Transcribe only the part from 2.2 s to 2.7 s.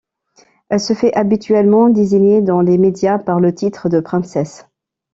dans